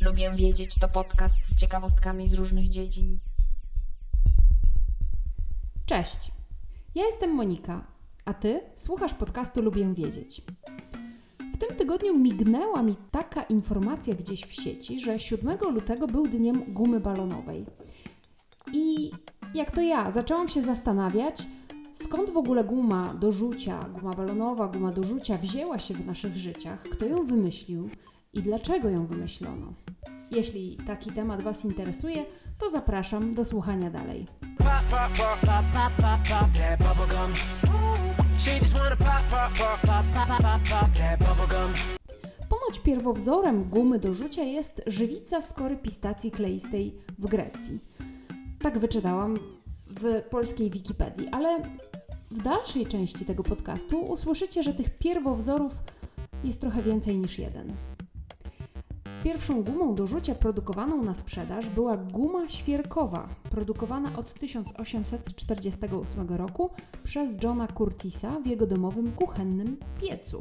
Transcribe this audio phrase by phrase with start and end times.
[0.00, 3.18] Lubię wiedzieć to podcast z ciekawostkami z różnych dziedzin.
[5.86, 6.30] Cześć.
[6.94, 7.86] Ja jestem Monika,
[8.24, 10.42] a ty słuchasz podcastu Lubię wiedzieć.
[11.68, 17.00] Tym tygodniu mignęła mi taka informacja gdzieś w sieci, że 7 lutego był dniem gumy
[17.00, 17.66] balonowej.
[18.72, 19.10] I
[19.54, 21.46] jak to ja, zaczęłam się zastanawiać,
[21.92, 26.36] skąd w ogóle guma do rzucia, guma balonowa, guma do rzucia wzięła się w naszych
[26.36, 27.90] życiach, kto ją wymyślił
[28.32, 29.72] i dlaczego ją wymyślono.
[30.30, 32.24] Jeśli taki temat Was interesuje,
[32.58, 34.26] to zapraszam do słuchania dalej.
[34.58, 37.71] pop, pop, pop,
[38.44, 41.18] She just wanna pop, pop, pop, pop, pop, pop, pop that.
[42.48, 47.78] Ponoć pierwowzorem gumy do rzucia jest żywica z pistacji kleistej w Grecji.
[48.60, 49.38] Tak wyczytałam
[49.86, 51.62] w polskiej Wikipedii, ale
[52.30, 55.72] w dalszej części tego podcastu usłyszycie, że tych pierwowzorów
[56.44, 57.72] jest trochę więcej niż jeden.
[59.24, 66.70] Pierwszą gumą do rzucia produkowaną na sprzedaż była guma świerkowa, produkowana od 1848 roku
[67.04, 70.40] przez Johna Curtisa w jego domowym kuchennym piecu.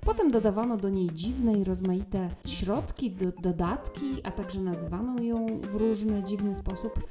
[0.00, 5.74] Potem dodawano do niej dziwne i rozmaite środki, do, dodatki, a także nazywano ją w
[5.74, 7.08] różny dziwny sposób.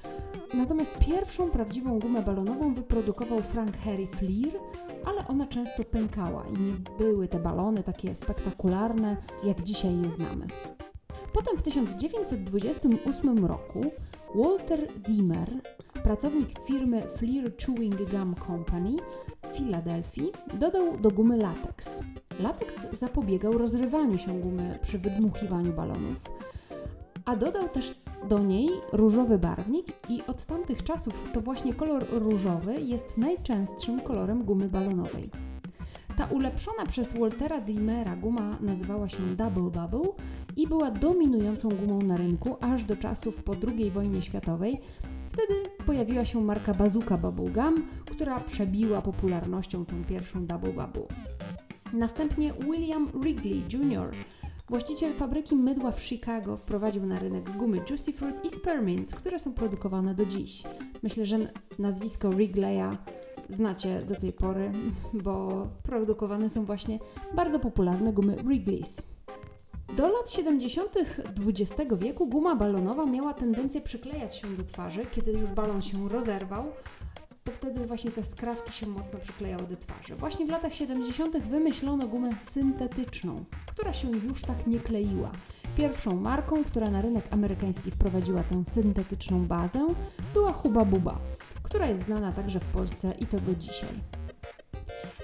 [0.54, 4.60] Natomiast pierwszą prawdziwą gumę balonową wyprodukował Frank Harry Fleer,
[5.06, 10.48] ale ona często pękała i nie były te balony takie spektakularne, jak dzisiaj je znamy.
[11.34, 13.92] Potem w 1928 roku
[14.36, 15.50] Walter Dimmer,
[16.04, 18.96] pracownik firmy Fleer Chewing Gum Company
[19.44, 22.00] w Filadelfii, dodał do gumy lateks.
[22.40, 26.24] Lateks zapobiegał rozrywaniu się gumy przy wydmuchiwaniu balonów,
[27.26, 27.96] a dodał też
[28.30, 34.44] do niej różowy barwnik i od tamtych czasów to właśnie kolor różowy jest najczęstszym kolorem
[34.44, 35.30] gumy balonowej.
[36.18, 40.14] Ta ulepszona przez Waltera Dimmera guma nazywała się Double Bubble
[40.58, 44.80] i była dominującą gumą na rynku aż do czasów po II wojnie światowej.
[45.30, 45.54] Wtedy
[45.86, 51.08] pojawiła się marka Bazooka Bubble Gum, która przebiła popularnością tą pierwszą Double Bubble.
[51.94, 54.12] Następnie William Wrigley Jr.,
[54.70, 59.54] właściciel fabryki mydła w Chicago, wprowadził na rynek gumy Juicy Fruit i Spearmint, które są
[59.54, 60.64] produkowane do dziś.
[61.04, 61.38] Myślę, że
[61.80, 62.98] nazwisko Wrigleya
[63.50, 64.72] znacie do tej pory,
[65.24, 67.00] bo produkowane są właśnie
[67.36, 69.11] bardzo popularne gumy Wrigley's.
[69.98, 70.98] Do lat 70.
[71.48, 76.64] XX wieku guma balonowa miała tendencję przyklejać się do twarzy, kiedy już balon się rozerwał,
[77.44, 80.16] to wtedy właśnie te skrawki się mocno przyklejały do twarzy.
[80.16, 81.38] Właśnie w latach 70.
[81.38, 85.32] wymyślono gumę syntetyczną, która się już tak nie kleiła.
[85.78, 89.88] Pierwszą marką, która na rynek amerykański wprowadziła tę syntetyczną bazę,
[90.34, 91.20] była Huba Buba,
[91.64, 94.21] która jest znana także w Polsce i to do dzisiaj.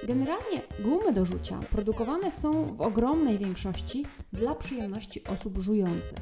[0.08, 6.18] Generalnie gumy do rzucia produkowane są w ogromnej większości dla przyjemności osób żujących.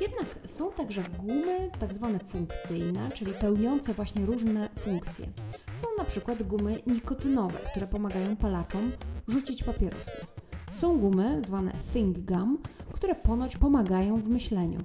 [0.00, 5.26] Jednak są także gumy tak zwane funkcyjne, czyli pełniące właśnie różne funkcje.
[5.72, 8.92] Są na przykład gumy nikotynowe, które pomagają palaczom
[9.28, 10.26] rzucić papierosy.
[10.72, 12.58] Są gumy zwane think gum,
[12.92, 14.84] które ponoć pomagają w myśleniu.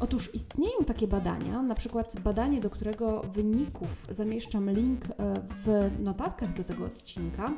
[0.00, 5.10] Otóż istnieją takie badania, na przykład badanie, do którego wyników zamieszczam link e,
[5.44, 7.52] w notatkach do tego odcinka.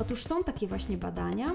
[0.00, 1.54] Otóż są takie właśnie badania,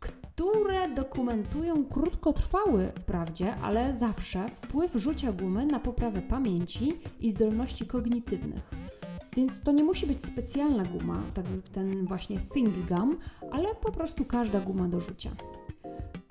[0.00, 8.70] które dokumentują krótkotrwały wprawdzie, ale zawsze wpływ rzucia gumy na poprawę pamięci i zdolności kognitywnych.
[9.36, 13.18] Więc to nie musi być specjalna guma, tak ten właśnie think gum,
[13.50, 15.30] ale po prostu każda guma do rzucia.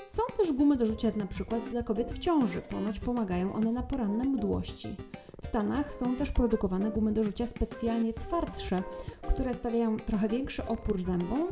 [0.08, 2.62] Są też gumy do rzucia przykład dla kobiet w ciąży.
[2.62, 4.96] Ponoć pomagają one na poranne mdłości.
[5.42, 8.84] W Stanach są też produkowane gumy do rzucia specjalnie twardsze,
[9.22, 11.48] które stawiają trochę większy opór zębom,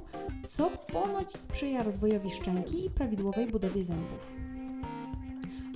[0.48, 4.36] co ponoć sprzyja rozwojowi szczęki i prawidłowej budowie zębów.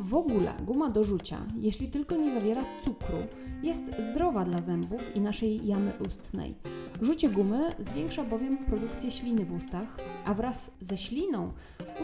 [0.02, 3.18] W ogóle guma do rzucia, jeśli tylko nie zawiera cukru,
[3.64, 6.56] jest zdrowa dla zębów i naszej jamy ustnej.
[7.02, 11.52] Rzucie gumy zwiększa bowiem produkcję śliny w ustach, a wraz ze śliną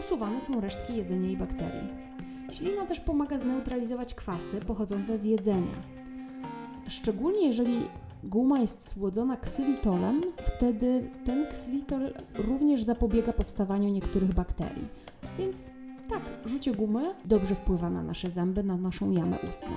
[0.00, 1.88] usuwane są resztki jedzenia i bakterii.
[2.52, 5.74] Ślina też pomaga zneutralizować kwasy pochodzące z jedzenia.
[6.88, 7.88] Szczególnie jeżeli
[8.24, 14.88] guma jest słodzona ksylitolem, wtedy ten ksylitol również zapobiega powstawaniu niektórych bakterii.
[15.38, 15.70] Więc
[16.08, 19.72] tak, rzucie gumy dobrze wpływa na nasze zęby, na naszą jamę ustną.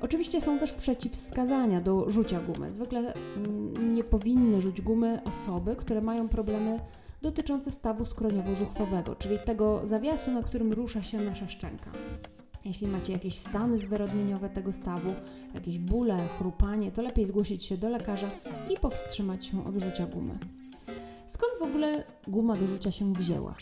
[0.00, 2.72] Oczywiście są też przeciwwskazania do rzucia gumy.
[2.72, 2.98] Zwykle
[3.36, 6.80] mm, nie powinny rzuć gumy osoby, które mają problemy
[7.22, 11.90] dotyczące stawu skroniowo-żuchwowego, czyli tego zawiasu, na którym rusza się nasza szczęka.
[12.64, 15.14] Jeśli macie jakieś stany zwyrodnieniowe tego stawu,
[15.54, 18.28] jakieś bóle, chrupanie, to lepiej zgłosić się do lekarza
[18.70, 20.38] i powstrzymać się od rzucia gumy.
[21.26, 23.54] Skąd w ogóle guma do rzucia się wzięła?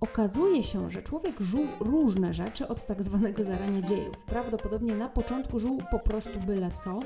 [0.00, 4.24] Okazuje się, że człowiek żuł różne rzeczy od tak zwanego zarania dziejów.
[4.24, 7.00] Prawdopodobnie na początku żuł po prostu byle co,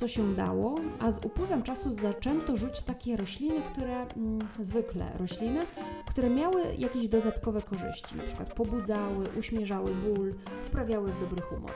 [0.00, 5.60] co się dało, a z upływem czasu zaczęto rzuć takie rośliny, które mm, zwykle rośliny,
[6.06, 11.72] które miały jakieś dodatkowe korzyści, na przykład pobudzały, uśmierzały ból, wprawiały w dobry humor.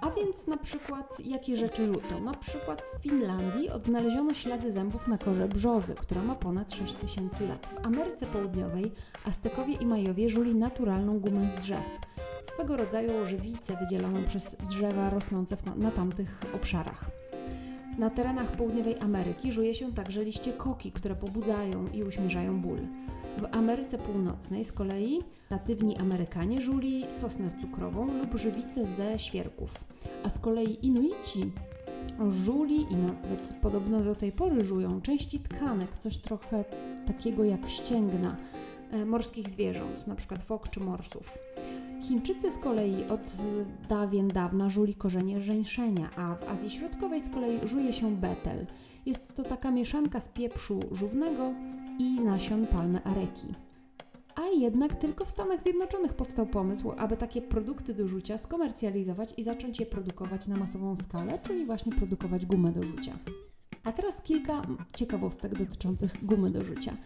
[0.00, 2.20] A więc na przykład jakie rzeczy rzuto?
[2.24, 7.66] Na przykład w Finlandii odnaleziono ślady zębów na korze brzozy, która ma ponad 6000 lat.
[7.66, 8.92] W Ameryce Południowej
[9.24, 11.98] Aztekowie i Majowie żuli naturalną gumę z drzew.
[12.46, 17.10] Swego rodzaju żywicę wydzieloną przez drzewa rosnące na, tamtych obszarach.
[17.98, 22.78] Na terenach południowej Ameryki żuje się także liście koki, które pobudzają i uśmierzają ból.
[23.38, 25.18] W Ameryce Północnej z kolei
[25.50, 29.84] natywni Amerykanie żuli sosnę cukrową lub żywicę ze świerków,
[30.22, 31.52] a z kolei Inuici
[32.28, 36.64] żuli i nawet podobno do tej pory żują części tkanek, coś trochę
[37.06, 38.36] takiego jak ścięgna
[38.90, 40.36] e, morskich zwierząt, np.
[40.38, 41.38] fok czy morsów.
[42.08, 43.36] Chińczycy z kolei od
[43.88, 48.66] dawien dawna żuli korzenie żeńszenia, a w Azji Środkowej z kolei żuje się betel.
[49.06, 51.52] Jest to taka mieszanka z pieprzu żównego
[51.98, 53.46] i nasion palmy areki.
[54.34, 59.42] A jednak tylko w Stanach Zjednoczonych powstał pomysł, aby takie produkty do rzucia skomercjalizować i
[59.42, 63.18] zacząć je produkować na masową skalę, czyli właśnie produkować gumę do rzucia.
[63.84, 64.62] A teraz kilka
[64.96, 66.96] ciekawostek dotyczących gumy do rzucia.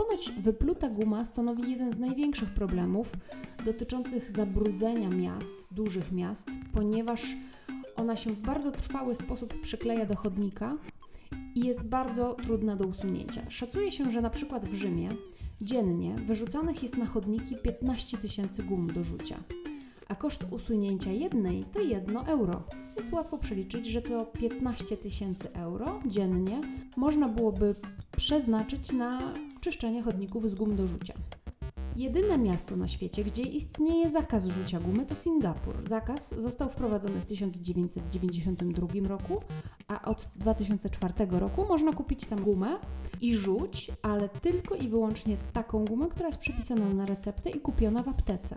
[0.00, 3.12] Ponoć wypluta guma stanowi jeden z największych problemów
[3.64, 7.36] dotyczących zabrudzenia miast, dużych miast, ponieważ
[7.96, 10.76] ona się w bardzo trwały sposób przykleja do chodnika
[11.54, 13.50] i jest bardzo trudna do usunięcia.
[13.50, 15.08] Szacuje się, że na przykład w Rzymie
[15.60, 19.36] dziennie wyrzucanych jest na chodniki 15 tysięcy gum do rzucia,
[20.08, 22.62] a koszt usunięcia jednej to 1 euro.
[22.96, 26.60] Więc łatwo przeliczyć, że to 15 tysięcy euro dziennie
[26.96, 27.74] można byłoby
[28.16, 31.14] przeznaczyć na czyszczenie chodników z gum do rzucia.
[31.96, 35.88] Jedyne miasto na świecie, gdzie istnieje zakaz rzucia gumy, to Singapur.
[35.88, 39.40] Zakaz został wprowadzony w 1992 roku,
[39.88, 42.78] a od 2004 roku można kupić tam gumę
[43.20, 48.02] i rzuć, ale tylko i wyłącznie taką gumę, która jest przepisana na receptę i kupiona
[48.02, 48.56] w aptece.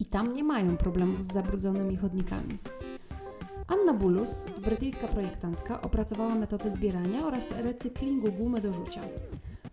[0.00, 2.58] I tam nie mają problemów z zabrudzonymi chodnikami.
[3.66, 9.00] Anna Bulus, brytyjska projektantka, opracowała metody zbierania oraz recyklingu gumy do rzucia.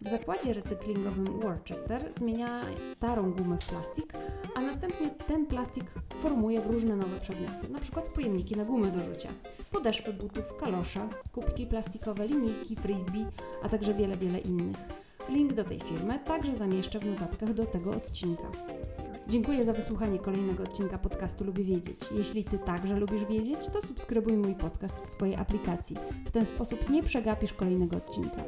[0.01, 2.61] W zakładzie recyklingowym Worcester zmienia
[2.91, 4.13] starą gumę w plastik,
[4.55, 8.01] a następnie ten plastik formuje w różne nowe przedmioty, np.
[8.13, 9.29] pojemniki na gumy do rzucia,
[9.71, 13.25] podeszwy butów, kalosze, kubki plastikowe, linijki, frisbee,
[13.63, 14.77] a także wiele, wiele innych.
[15.29, 18.51] Link do tej firmy także zamieszczę w notatkach do tego odcinka.
[19.27, 21.99] Dziękuję za wysłuchanie kolejnego odcinka podcastu Lubię Wiedzieć.
[22.17, 25.97] Jeśli Ty także lubisz wiedzieć, to subskrybuj mój podcast w swojej aplikacji.
[26.25, 28.41] W ten sposób nie przegapisz kolejnego odcinka.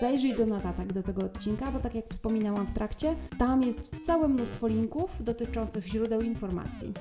[0.00, 4.28] Zajrzyj do notatek do tego odcinka, bo tak jak wspominałam w trakcie, tam jest całe
[4.28, 6.92] mnóstwo linków dotyczących źródeł informacji.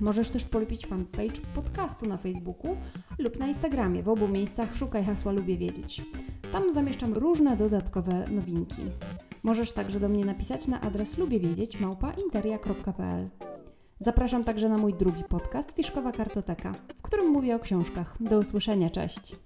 [0.00, 2.76] Możesz też polubić fanpage podcastu na Facebooku
[3.18, 4.02] lub na Instagramie.
[4.02, 6.04] W obu miejscach szukaj hasła Lubię Wiedzieć.
[6.52, 8.82] Tam zamieszczam różne dodatkowe nowinki.
[9.42, 13.28] Możesz także do mnie napisać na adres lubiewiedzieć małpainteria.pl.
[13.98, 18.16] Zapraszam także na mój drugi podcast Fiszkowa Kartoteka, w którym mówię o książkach.
[18.20, 19.36] Do usłyszenia, cześć!